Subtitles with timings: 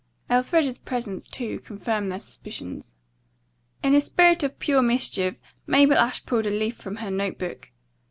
[0.31, 2.95] Elfreda's presence, too, confirmed their suspicions.
[3.83, 7.69] In a spirit of pure mischief Mabel Ashe pulled a leaf from her note book.